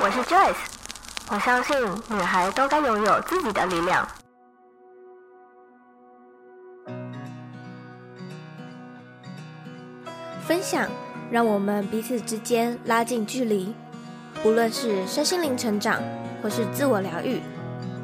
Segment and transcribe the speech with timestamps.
[0.00, 0.54] 我是 Joyce，
[1.28, 1.76] 我相信
[2.08, 4.06] 女孩都该拥有自己的力量。
[10.46, 10.88] 分享
[11.32, 13.74] 让我们彼此之间拉近距离，
[14.44, 16.00] 无论是身心灵成长，
[16.40, 17.42] 或是自我疗愈，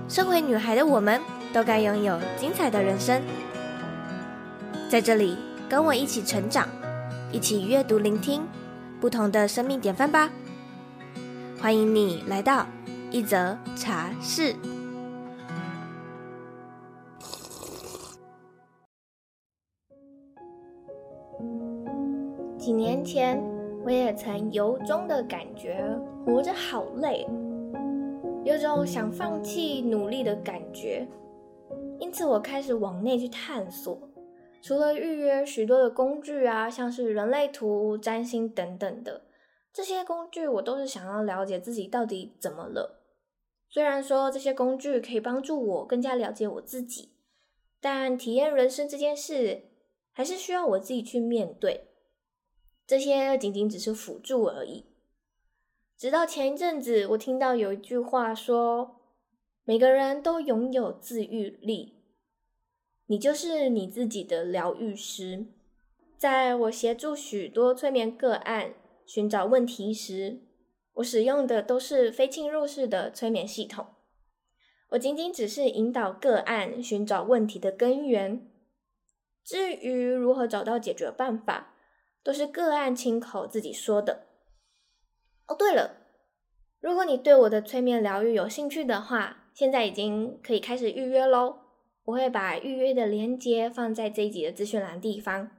[0.09, 1.21] 身为女孩的我们
[1.53, 3.23] 都该拥有精彩的人生。
[4.91, 5.39] 在这里，
[5.69, 6.69] 跟我一起成长，
[7.31, 8.45] 一起阅读、聆听
[9.01, 10.29] 不同的生命典范吧。
[11.65, 12.67] 欢迎你来到
[13.11, 14.55] 一则茶室。
[22.59, 23.43] 几年前，
[23.83, 25.83] 我也曾由衷的感觉
[26.27, 27.27] 活着好累，
[28.45, 31.09] 有种想放弃努力的感觉。
[31.99, 33.99] 因此，我开始往内去探索。
[34.61, 39.23] 除了预约许多的工具啊，像是人类图、占星等等的。
[39.75, 43.03] 这些工具我都是想要了解自己到底怎么了。
[43.69, 47.11] 虽然说这些工具可以帮助我更加了解我自己，
[47.81, 49.65] 但体验人生这件事
[50.13, 51.89] 还是需要我自己去面对。
[52.87, 54.87] 这些仅仅只是辅助而已。
[55.99, 59.01] 直到前一阵子，我听到有一句话说
[59.65, 62.05] ：“每个人都拥有自愈力，
[63.07, 65.47] 你就是你自己的疗愈师。”
[66.17, 68.75] 在我协助许多催眠个案。
[69.07, 70.41] 寻找问题时，
[70.95, 73.87] 我使用的都是非侵入式的催眠系统。
[74.91, 78.49] 我仅仅只是引导个案寻找问题的根源，
[79.43, 81.75] 至于如何找到解决办法，
[82.23, 84.27] 都是个案亲口自己说的。
[85.47, 85.97] 哦，对了，
[86.81, 91.61] 如果你对我的催眠疗愈有兴趣的话，现在已经可以开始预约喽。
[92.05, 95.51] 我会把预约的链接放在这一集的资讯栏地方。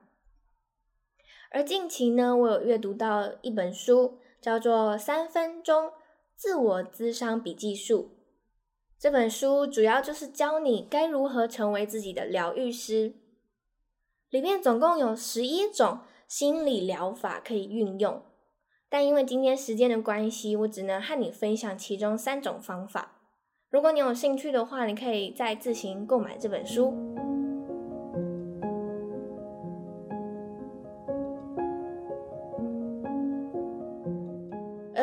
[1.56, 5.94] 而近期呢，我有阅读到一本书，叫做《三分钟
[6.36, 8.11] 自我咨商笔记术》。
[8.99, 13.14] 这本书主要就是教你该如何成为自己的疗愈师。
[14.30, 18.22] 里面总共有十一种心理疗法可以运用，
[18.89, 23.22] 但因为今天时间的关系，我只能和你分享其中三种方法。
[23.70, 27.14] 如果你有兴趣的话，你可以再自行购买这本书。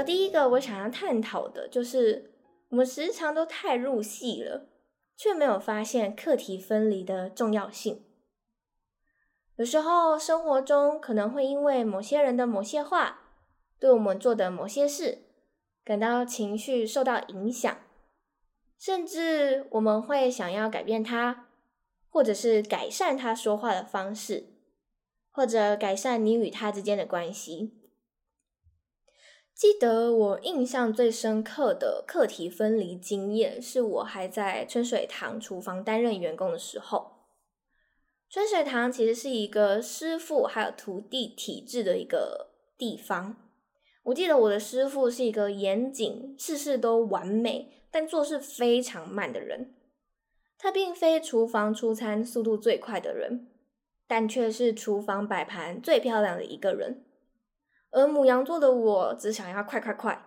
[0.02, 2.34] 第一个我想要探讨的就是，
[2.70, 4.68] 我们时常都太入戏了，
[5.16, 8.04] 却没有发现课题分离的重要性。
[9.56, 13.20] 有时候生活中可能会因为某些人的某些话，
[13.78, 15.18] 对我们做的某些事，
[15.84, 17.76] 感到情绪受到影响，
[18.78, 21.48] 甚至我们会想要改变他，
[22.08, 24.46] 或者是改善他说话的方式，
[25.30, 27.81] 或者改善你与他之间的关系。
[29.54, 37.12] 记得我印象最深刻的课题分离经验，是我还在春水堂厨房担任员工的时候。
[38.28, 43.36] 春水堂其实是一个师傅还有徒弟体制的一个地方。
[44.04, 49.74] 我记得我的师傅是一个严谨、事事都完美，但做事非常慢的人。
[50.58, 53.48] 他并非厨房出餐速度最快的人，
[54.08, 57.04] 但却是厨房摆盘最漂亮的一个人。
[57.92, 60.24] 而母羊座的我只想要快快快，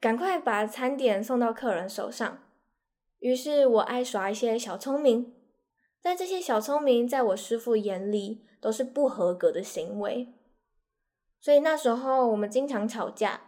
[0.00, 2.38] 赶快把餐点送到客人手上。
[3.18, 5.34] 于是我爱耍一些小聪明，
[6.02, 10.34] 但这些小聪明在我师父眼里都是不合格的行为。
[11.38, 13.42] 所以那时候我们经常吵架，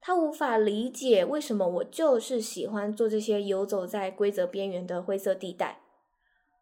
[0.00, 5.80] 他无法理解为什么我就是喜欢做这些游走在规则边缘的灰色地带，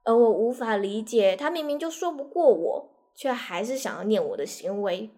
[0.05, 5.11] 而我无法理解他明明就说不过我，却还是想要念我的行为。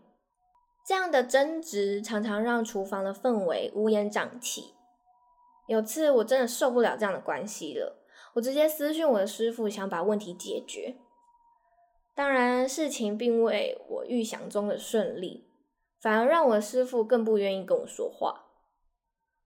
[0.88, 4.72] 这样的争执常常让厨房的氛围乌烟瘴气。
[5.66, 7.98] 有次我真的受不了这样的关系了，
[8.32, 10.96] 我直接私讯我的师傅，想把问题解决。
[12.14, 15.46] 当然，事情并未我预想中的顺利，
[16.00, 18.46] 反而让我的师傅更不愿意跟我说话，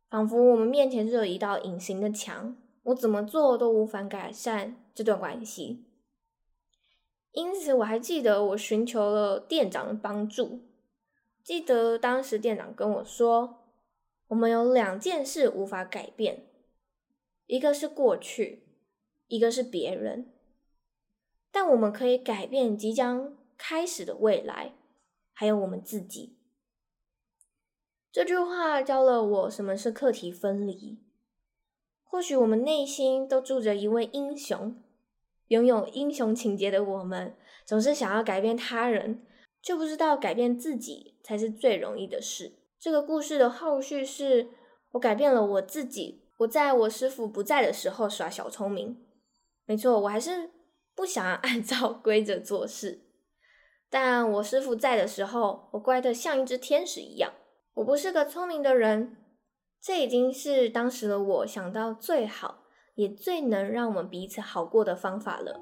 [0.09, 5.87] 仿佛我们面前就有一道隐形的墙，我怎么做都无法改善这段关系。
[7.33, 10.61] 因此，我还记得我寻求了店长的帮助。
[11.45, 13.65] 记得当时店长跟我说
[14.29, 16.47] ：“我们有两件事无法改变，
[17.47, 18.63] 一个是过去，
[19.27, 20.33] 一个是别人。
[21.51, 24.75] 但我们可以改变即将开始的未来，
[25.33, 26.37] 还有我们自己。”
[28.13, 30.99] 这句话教了我什么是课题分离。
[32.05, 34.81] 或许我们内心都住着一位英雄，
[35.49, 37.35] 拥有英雄情结的我们，
[37.65, 39.27] 总是想要改变他人。
[39.63, 42.53] 就不知道改变自己才是最容易的事。
[42.79, 44.49] 这个故事的后续是，
[44.91, 49.07] 我改变了我自己，我在我师傅不在的时候耍小聪明。
[49.65, 50.51] 没错，我还是
[50.97, 53.07] 不想要 按照规则做事。
[53.89, 57.33] 但我师傅在的时候，我乖得像一只天使一样。
[57.75, 59.17] 我不是个聪明的人，
[59.81, 62.65] 这已经是当时的我想到最好，
[62.97, 65.61] 也最能让我们彼此好过的方法了。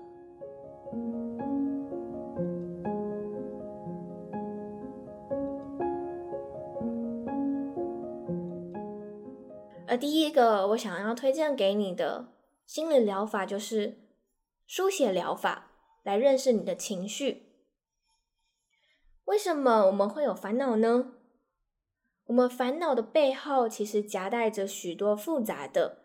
[10.01, 12.33] 第一个我想要推荐给你的
[12.65, 13.99] 心理疗法，就是
[14.67, 17.43] 书写疗法，来认识你的情绪。
[19.27, 21.13] 为什么我们会有烦恼呢？
[22.25, 25.99] 我们烦恼的背后，其实夹带着许多复杂的、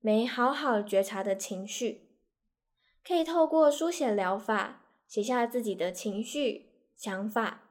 [0.00, 2.08] 没好好觉察的情绪。
[3.06, 7.70] 可以透过书写疗法，写下自己的情绪、想法，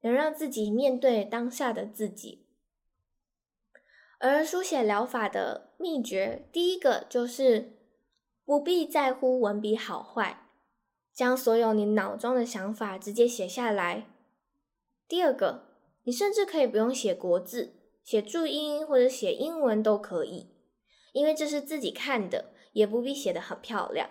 [0.00, 2.46] 能让自己面对当下的自己。
[4.24, 7.72] 而书写疗法的秘诀，第一个就是
[8.44, 10.46] 不必在乎文笔好坏，
[11.12, 14.06] 将所有你脑中的想法直接写下来。
[15.08, 15.74] 第二个，
[16.04, 17.74] 你甚至可以不用写国字，
[18.04, 20.54] 写注音或者写英文都可以，
[21.12, 24.08] 因为这是自己看的，也不必写得很漂亮。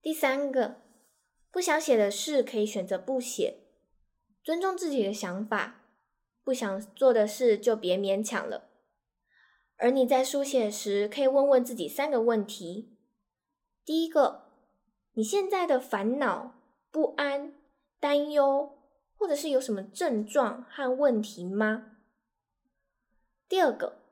[0.00, 0.76] 第三个，
[1.50, 3.56] 不想写的事可以选择不写，
[4.44, 5.82] 尊重自己的想法，
[6.44, 8.70] 不想做的事就别勉强了。
[9.76, 12.96] 而你在书写时，可以问问自己三个问题：
[13.84, 14.48] 第一个，
[15.12, 16.54] 你现在的烦恼、
[16.90, 17.54] 不安、
[17.98, 18.78] 担忧。
[19.16, 21.92] 或者是有什么症状和问题吗？
[23.48, 24.02] 第二个，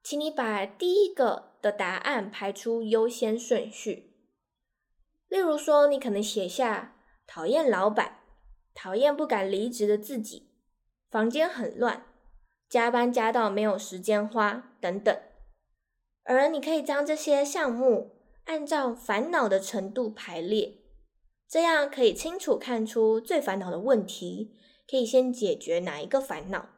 [0.00, 4.14] 请你把第一个的答案排出优先顺序。
[5.28, 6.94] 例如说，你可能写下
[7.26, 8.20] 讨厌老板、
[8.74, 10.50] 讨厌不敢离职的自己、
[11.10, 12.06] 房间很乱、
[12.68, 15.16] 加班加到没有时间花等等。
[16.24, 20.78] 而你可以将这些项目按照烦恼的程度排列。
[21.46, 24.56] 这样可以清楚看出最烦恼的问题，
[24.90, 26.70] 可以先解决哪一个烦恼。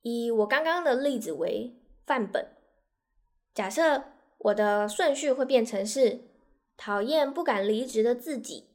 [0.00, 2.56] 以我刚刚的例子为范本，
[3.54, 4.04] 假设
[4.38, 6.22] 我的顺序会变成是
[6.76, 8.70] 讨厌不敢离职的自己，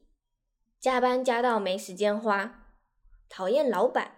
[0.79, 2.69] 加班加到没时间花，
[3.27, 4.16] 讨厌老板，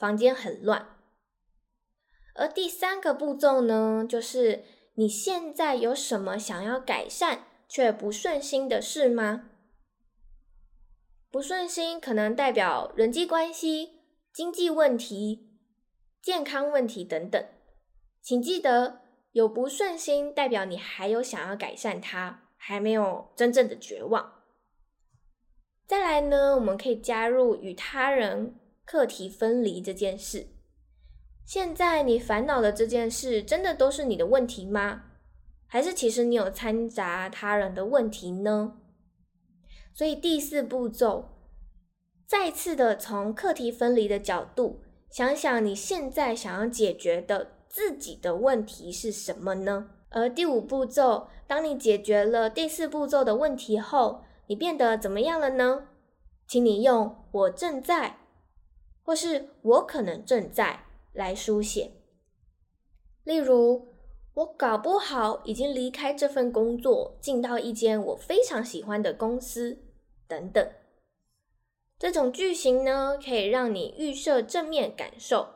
[0.00, 0.96] 房间很乱。
[2.34, 4.64] 而第三个步骤呢，就是
[4.94, 9.50] 你现在有什么想要改善，却不顺心的事吗？
[11.30, 14.00] 不顺心可能代表人际关系、
[14.32, 15.50] 经济问题、
[16.22, 17.44] 健康问题等等。
[18.22, 24.42] 请记得，有不顺心代表你还有想要改善它，还没有真正的绝望。
[25.86, 28.58] 再来呢，我们可以加入与他人
[28.90, 30.48] 课题分离这件事。
[31.44, 35.02] 现在你烦恼的这件事，真的都是你的问题吗？
[35.68, 38.78] 还是其实你有掺杂他人的问题呢？
[39.94, 41.26] 所以第四步骤，
[42.26, 49.90] 再次的从课题分离的角度想想你现在想要解决的自己的问题是什么呢？
[50.08, 55.86] 而第五步骤，当你解决了第四步骤的问题后，你变得怎么样了呢？
[56.48, 58.16] 请你用“我正在”
[59.10, 61.90] 或是“我可能正在”来书写，
[63.24, 63.88] 例如。
[64.34, 69.82] 我搞不好已经离开这份工作，进到一间我非常喜欢的公司，
[70.28, 70.70] 等等。
[71.98, 75.48] 这种句型呢，可以让你预设正面感受，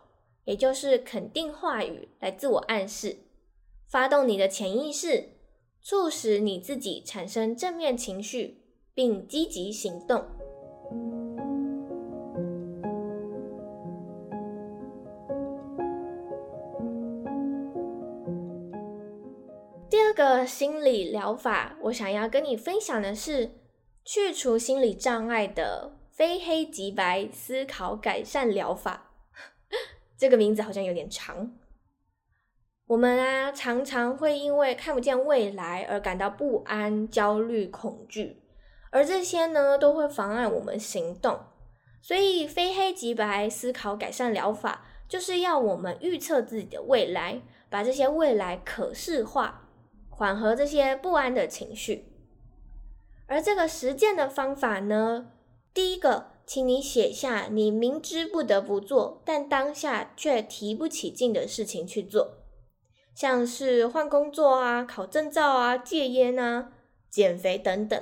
[0.44, 3.18] 也就是肯定话语来自我暗示，
[3.87, 5.28] 发动你的潜意识，
[5.80, 10.26] 促使你自己产生正面情绪，并积极行动。
[20.43, 23.50] 心理疗法，我想要跟你分享的是
[24.03, 29.11] 去除心理障碍的非黑即白思考改善疗法。
[30.17, 31.53] 这个名字好像有点长。
[32.87, 38.43] 我们啊，常常会因为看不见未来而感到不安、焦虑、恐惧，
[38.91, 41.41] 而这些呢，都会妨碍我们行动。
[42.03, 49.63] 所以，非黑即白思考改善疗法就是要我们预测自己的未来，把这些未来可视化。
[50.16, 52.06] 缓和这些不安的情绪，
[53.26, 55.33] 而这个实践的方法呢，
[55.75, 62.44] 第一个，请你写下你明知不得不做，但当下却提不起劲的事情去做，
[63.12, 66.73] 像是换工作啊、考证照啊、戒烟啊、
[67.11, 68.00] 减肥等等。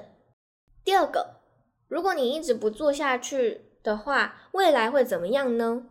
[0.85, 1.41] 第二个，
[1.89, 5.87] 如果你一直不做下去的话，未来会怎么样呢？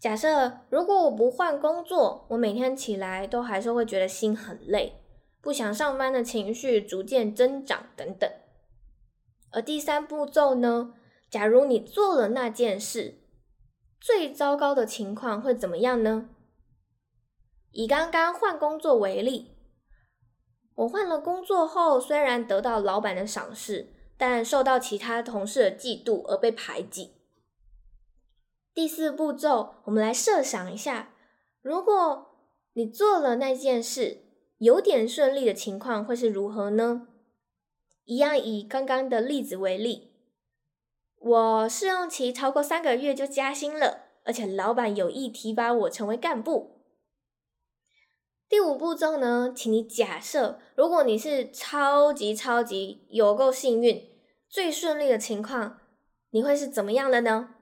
[0.00, 5.01] 假设如果我不换工作，我每天起来都还是会觉得心很累，
[5.42, 8.30] 不想上班的情绪逐渐增长等等。
[9.50, 10.94] 而第三步骤呢？
[11.28, 13.18] 假如你做了那件事，
[14.00, 16.28] 最糟糕的情况会怎么样呢？
[17.70, 19.56] 以刚刚换工作为例，
[20.74, 27.14] 我换了工作后，虽然得到老板的赏识，但受到其他同事的嫉妒而被排挤。
[28.74, 31.14] 第四步骤，我们来设想一下，
[31.62, 32.26] 如果
[32.74, 34.31] 你做了那件事，
[34.62, 37.08] 有点顺利的情况会是如何呢？
[38.04, 40.12] 一样以刚刚的例子为例，
[41.18, 46.84] 我试用期超过三个月就加薪了，而且老板有意提拔我成为干部。
[48.48, 54.12] 第五步骤呢，请你假设，如果你是超级超级有够幸运，
[54.48, 55.80] 最顺利的情况，
[56.30, 57.56] 你会是怎么样的呢？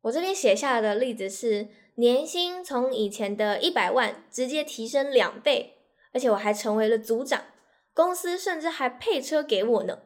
[0.00, 5.73] 我这边写下的例子是，年薪从以前的一百万直接提升两倍，
[6.14, 7.44] 而且我还成为了组长，
[7.92, 9.98] 公司甚至还配车给我呢。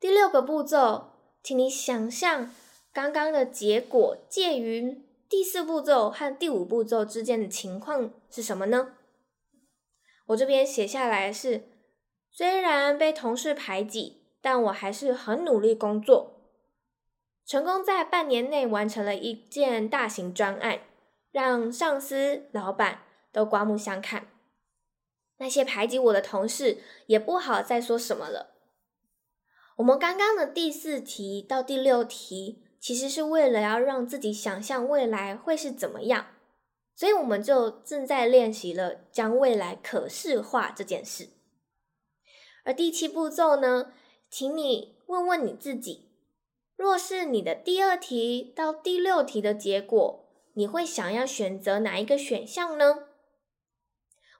[0.00, 1.10] 第六个步骤，
[1.42, 2.54] 请你想象
[2.92, 8.94] 刚刚的结果介于第四步骤和第五步骤之间的情况是什么呢？
[10.26, 11.64] 我这边写下来是，
[12.30, 16.38] 虽然被同事排挤，但我还是很努力工作。
[17.44, 20.80] 成功在半年内完成了一件大型专案，
[21.32, 24.28] 让上司、老板都刮目相看。
[25.38, 28.54] 那些排挤我的同事也不好再说什么了。
[29.76, 36.26] 我们刚刚的第四题到第六题，其实是为了要让自己想象未来会是怎么样，
[36.94, 41.30] 所以我们就正在练习了将未来可视化这件事。
[42.64, 43.92] 而第七步骤呢，
[44.30, 46.10] 请你问问你自己。
[46.76, 53.08] 若是你的第二题到第六题的结果，你会想要选择哪一个选项呢？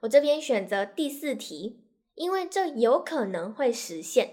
[0.03, 1.79] 我这边选择第四题，
[2.15, 4.31] 因为这有可能会实现。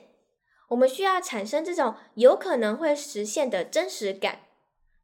[0.70, 4.38] 我们需要产生这种有可能会实现的真实感，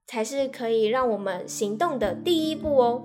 [0.08, 3.04] 才是可以让我们行动的第一步哦。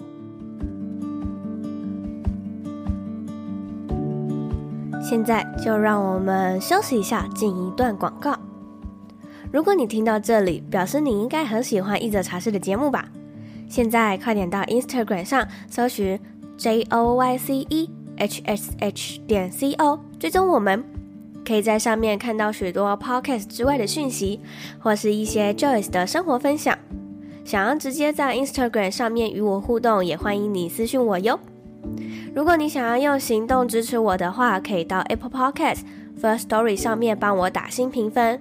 [5.04, 8.40] 现在就让我们休息一下，进一段广告。
[9.54, 13.12] 如果你听到这里，表示你应该很喜欢一则茶室的节目吧？
[13.70, 16.20] 现在快点到 Instagram 上搜寻
[16.62, 20.84] J O Y C E H S H 点 C O，追踪我们，
[21.44, 24.40] 可以在上面看到许多 Podcast 之外的讯息，
[24.78, 26.78] 或是一些 Joyce 的生活分享。
[27.44, 31.40] 想要直接在 Instagram 上面与我互动，也欢迎你私讯我哟。
[32.36, 35.80] 如果你想要用行动支持我的话，可以到 Apple Podcast
[36.22, 38.40] First Story 上面帮我打新评分。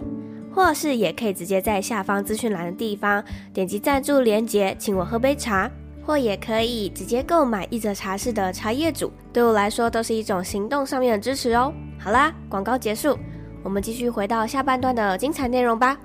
[0.52, 3.24] 或是也可以直接在下方资讯栏的地方
[3.54, 5.70] 点击赞助连结，请我喝杯茶，
[6.04, 11.72] 或也可以直接购买一则茶室的茶叶组，对我来说都是一种行动上面的支持哦。
[11.98, 13.16] 好啦，广告结束，
[13.62, 16.00] 我们继续回到下半段的精彩内容吧。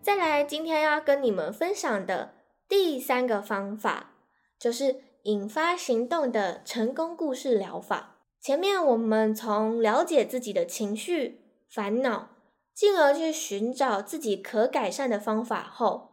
[0.00, 2.34] 再来，今天要跟你们分享的
[2.68, 4.10] 第三个方法，
[4.58, 8.16] 就是引发行动的成功故事疗法。
[8.40, 11.40] 前面我们从了解自己的情绪、
[11.70, 12.28] 烦恼，
[12.74, 16.10] 进而去寻找自己可改善的方法后，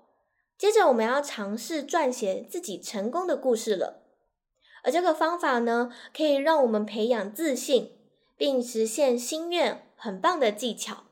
[0.58, 4.04] 接着我们要尝试撰写自己成功的故事了。
[4.84, 7.98] 而这个方法呢，可以让我们培养自信，
[8.38, 11.06] 并实现心愿，很棒的技巧。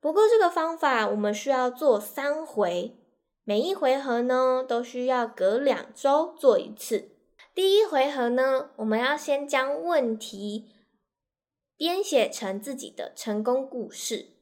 [0.00, 2.96] 不过这个方法我们需要做三回，
[3.44, 7.10] 每一回合呢，都需要隔两周做一次。
[7.54, 10.70] 第一回合呢，我们要先将问题
[11.76, 14.37] 编写成自己的成功故事。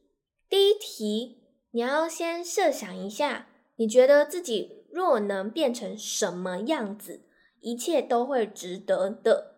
[0.49, 7.23] 第一题，你要先设想一下，你觉得自己若能变成什么样子，
[7.61, 9.57] 一切都会值得的。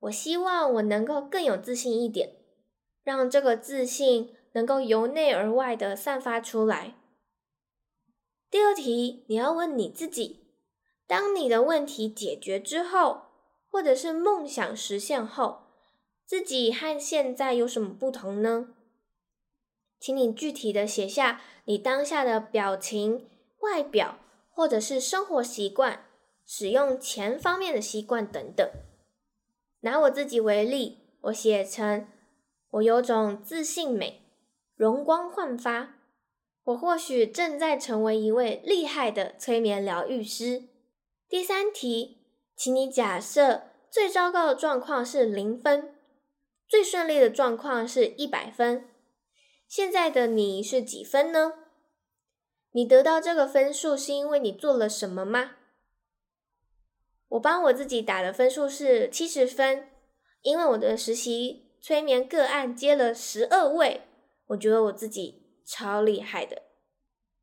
[0.00, 2.36] 我希望我能够更有自信一点，
[3.02, 6.94] 让这个自信能够由内而外的散发出来。
[8.48, 10.46] 第二题，你要问你自己。
[11.08, 13.22] 当你的问题解决之后，
[13.68, 15.62] 或者是梦想实现后，
[16.24, 18.74] 自己和现在有什么不同呢？
[20.00, 23.28] 请你具体的写下你当下的表情、
[23.60, 24.18] 外表，
[24.50, 26.06] 或者是生活习惯、
[26.46, 28.68] 使用钱方面的习惯等等。
[29.80, 32.06] 拿我自己为例，我写成
[32.70, 34.22] 我有种自信美，
[34.76, 35.94] 容光焕发。
[36.64, 40.64] 我或许正在成为一位厉害的催眠疗愈师。
[41.28, 42.18] 第三题，
[42.54, 45.94] 请你假设最糟糕的状况是零分，
[46.68, 48.84] 最顺利的状况是一百分。
[49.68, 51.52] 现在的你是几分呢？
[52.72, 55.56] 你得到这个分数是因为你做了什么吗？
[57.28, 59.90] 我帮我自己打的分数是七十分，
[60.40, 64.04] 因为我的实习催眠个案接了十二位，
[64.46, 66.62] 我觉得我自己超厉害的。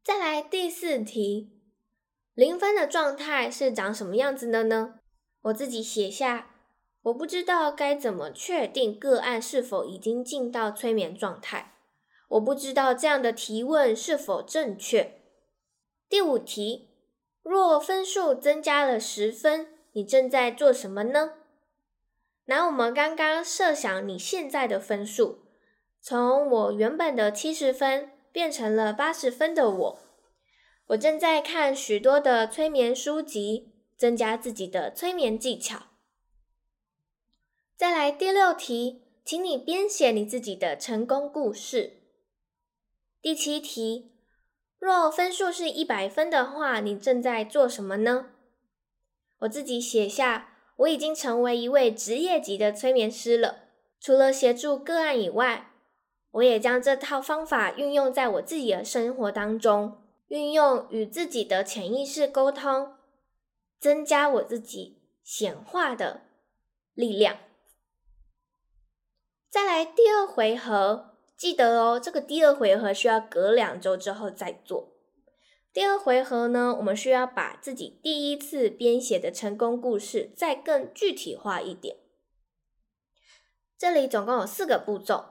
[0.04, 1.52] 再来第四题，
[2.34, 5.00] 零分的状态是长什么样子的呢？
[5.44, 6.56] 我自己写下，
[7.04, 11.75] 我不知道该怎么确定个案是否已经进到催眠状态，
[12.36, 15.22] 我不知道这样的提问是否正确。
[16.10, 16.90] 第五题，
[17.44, 21.34] 若分数增加了十分，你正在做什么呢？
[22.46, 25.46] 拿我们刚刚设想你现在的分数，
[26.02, 30.00] 从我原本的七十分变成了八十分的我，
[30.88, 35.84] 我正在看许多的催眠书籍，增加自己的催眠技巧。
[37.78, 41.95] 再来第六题，请你编写你自己的成功故事。
[43.26, 44.12] 第七题，
[44.78, 48.28] 若分数是一百分的话，你正在做什么呢？
[49.40, 53.64] 我自己写下，我已经成为一位职业级的催眠师了。
[54.00, 55.72] 除了协助个案以外，
[56.34, 62.94] 我也将这套方法运用在我自己的生活当中，运用与自己的潜意识沟通，
[63.80, 66.22] 增加我自己显化的
[66.94, 67.40] 力量。
[69.50, 74.94] 再来第二回合，记得哦，这个第二回合需要隔两周之后再做。
[75.74, 81.98] 第二回合呢，我们需要把自己第一次编写的成功故事再更具体化一点。
[83.78, 85.26] 这里总共有四个步骤。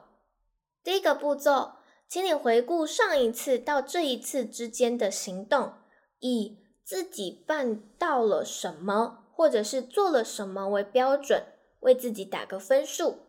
[0.83, 5.73] 第一个步骤，请你回顾上一次到这一次之间的行动，
[6.19, 11.43] 以自己办到了什么，或者是做了什么为标准，
[11.79, 13.21] 为自己打个分数。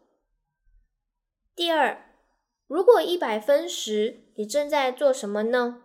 [1.55, 2.06] 第二，
[2.67, 5.83] 如果一百分时，你正在做什么呢？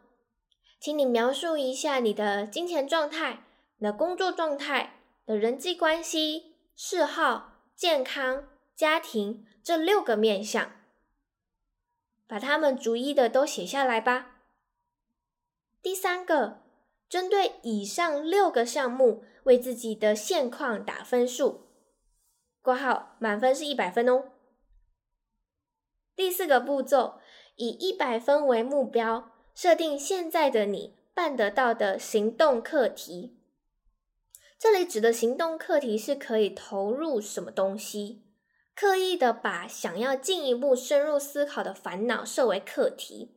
[0.79, 3.43] 请你描述一下你的金钱状态、
[3.77, 10.71] 你的工作状态、的人际关系、嗜好、健康、家庭这六个面相，
[12.27, 14.41] 把它们逐一的都写下来吧。
[15.83, 16.63] 第三个，
[17.07, 21.67] 针对以上六个项目，为自己的现况打分数，
[22.63, 24.31] 括号满分是一百分哦。
[26.21, 27.15] 第四个步骤，
[27.55, 29.31] 以一百分为目标。
[29.55, 33.39] 设定现在的你办得到的行动课题。
[34.59, 38.21] 这里指的行动课题是可以投入什么东西，
[38.75, 43.35] 刻意的把想要进一步深入思考的烦恼设为课题。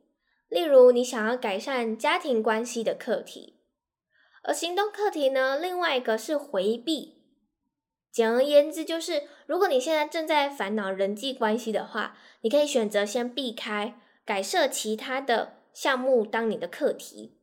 [0.51, 3.61] 例如，你想要改善家庭关系的课题，
[4.43, 7.24] 而行动课题呢，另外一个是回避。
[8.15, 15.57] 简而言之，就是如果你现在正在烦恼人际关系的话，你可以选择先避开，改设其他的。
[15.75, 17.37] 项目当你的课题，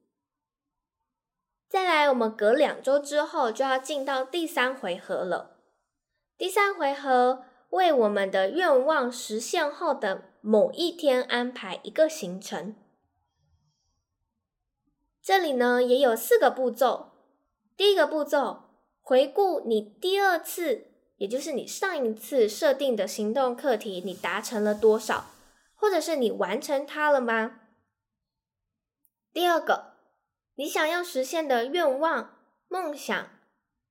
[1.68, 5.58] 再来，我们隔两周之后就要进到第三回合了。
[6.38, 12.74] 第三回合为我们的愿望实现后的某一天安排一个行程。
[15.22, 17.12] 这里呢也有四个步骤。
[17.76, 18.71] 第一个步骤，
[19.12, 20.86] 回顾你第二次，
[21.18, 25.32] 也就是你上一次设定的行动课题，你达成了多少，
[25.76, 27.60] 或者是你完成它了吗？
[29.34, 29.96] 第二个，
[30.56, 32.38] 你想要实现的愿望、
[32.70, 33.28] 梦想、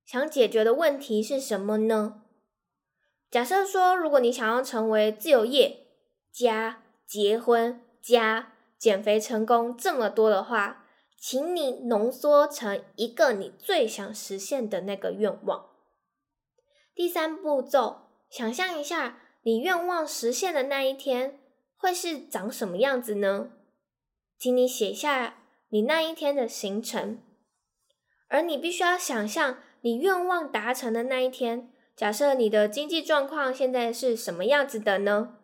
[0.03, 2.23] 想解决的问题是什么呢？
[3.29, 5.85] 假设说，如果你想要成为自由业
[6.33, 10.80] 加结婚加减肥成功这么多的话，
[11.21, 15.67] 请你浓缩成一个你最想实现的那个愿望。
[16.95, 21.39] 第三步骤，想象一下你愿望实现的那一天
[21.77, 23.51] 会是长什么样子呢？
[24.39, 25.37] 请你写下
[25.69, 27.21] 你那一天的行程，
[28.27, 31.71] 而你必须要想象你愿望达成的那一天。
[31.95, 35.37] 假设你的经济状况现在是什么样子的呢？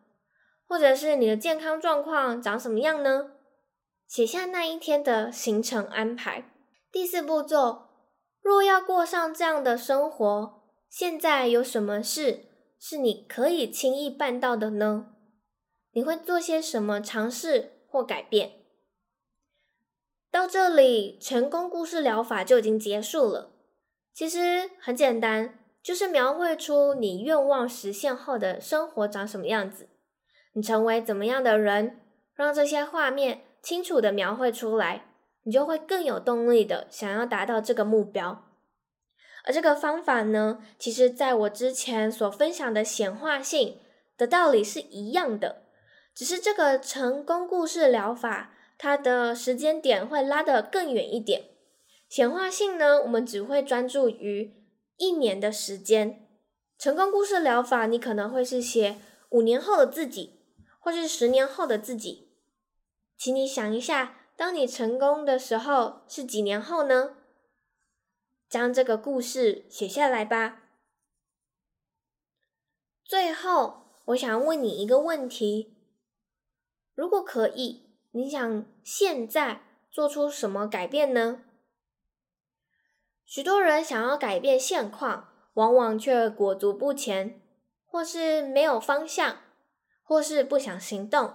[0.65, 3.33] 或者是你的健康状况长什么样呢？
[4.07, 6.49] 写下那一天的行程安排。
[6.91, 7.89] 第四步骤，
[8.41, 12.45] 若要过上这样的生活，现在有什么事
[12.79, 15.13] 是你可以轻易办到的呢？
[15.91, 18.53] 你会做些什么尝试或改变？
[20.31, 23.51] 到这里，成功故事疗法就已经结束了。
[24.13, 29.89] 其实很简单，就是描绘出你愿望实现后的生活长什么样子，
[30.53, 31.99] 你成为怎么样的人，
[32.33, 35.08] 让这些画面清楚地描绘出来，
[35.43, 38.45] 你就会更有动力的想要达到这个目标。
[39.43, 43.77] 而这个方法呢，其实在我之前所分享的显化性
[44.17, 45.63] 的道理是一样的。
[46.15, 51.49] 只是这个成功故事疗法，它的时间点会拉得更远一点。
[52.08, 54.53] 显化性呢，我们只会专注于
[54.95, 56.25] 一年的时间。
[56.80, 58.95] 成功故事疗法，你可能会是写
[59.32, 60.39] 五年后的自己，
[60.80, 62.26] 或是十年后的自己。
[63.17, 67.17] 请你想一下，当你成功的时候是几年后呢？
[68.47, 70.62] 将这个故事写下来吧。
[73.03, 75.75] 最后，我想问你一个问题。
[76.93, 81.43] 如果可以，你想现在做出什么改变呢？
[83.25, 87.41] 许多人想要改变现况，往往却裹足不前，
[87.86, 89.41] 或是没有方向，
[90.03, 91.34] 或是不想行动。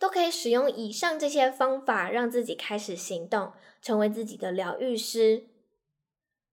[0.00, 5.44] 都可以使用以上这些方法，让自己开始行动，成为自己的疗愈师。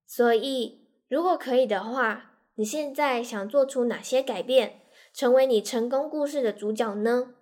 [0.05, 4.81] 所以，如果可以的话，你现在想做出哪些改变，
[5.13, 7.35] 成为你成功故事的主角呢？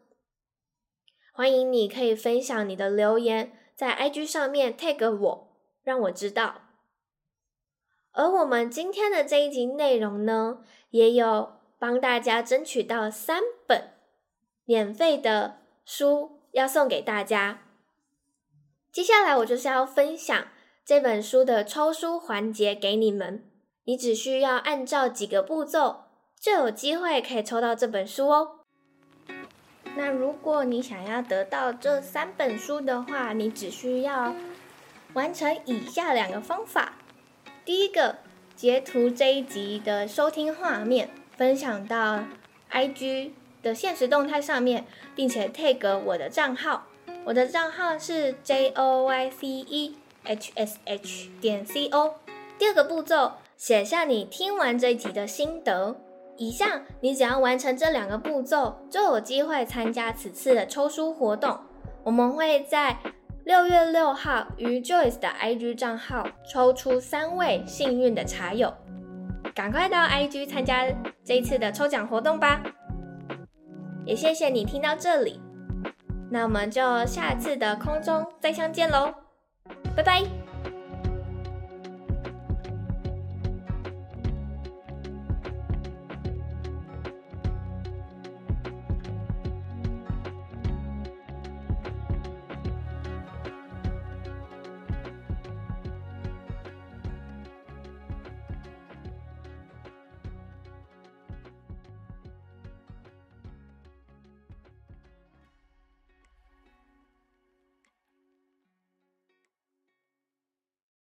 [1.33, 6.61] 欢迎你可以分享你的留言，在 IG 上面 tag 我，让我知道。
[8.11, 13.95] 而我们今天的这一集内容呢，也有帮大家争取到三本
[14.63, 17.61] 免费的书要送给大家。
[18.91, 20.47] 接下来我就是要分享
[20.83, 23.49] 这本书的抽书环节给你们，
[23.83, 26.05] 你只需要按照几个步骤，
[26.39, 28.59] 就有机会可以抽到这本书哦。
[29.97, 34.35] 那如果你想要得到这三本书的话，你只需要
[35.13, 36.93] 完成以下两个方法。
[37.63, 38.17] 第一个，
[38.55, 42.25] 截图这一集的收听画面，分享到
[42.71, 43.31] IG
[43.65, 46.85] 的现实动态上面，并且 tag 我的账号，
[47.25, 49.89] 我的账号是 joycehsh
[51.41, 52.13] 点 co。
[52.59, 55.95] 第二个步骤，写下你听完这一集的心得。
[56.37, 61.57] 以上，你只要完成这两个步骤，就有机会参加此次的抽书活动。
[62.03, 62.99] 我们会在
[63.45, 68.71] 六月六号于 Joyce 的 IG 账号抽出三位幸运的茶友，
[69.55, 70.85] 赶快到 IG 参加
[71.23, 72.61] 这一次的抽奖活动吧！
[74.05, 75.41] 也谢谢你听到这里，
[76.29, 79.13] 那我们就下次的空中再相见喽，
[79.95, 80.44] 拜拜。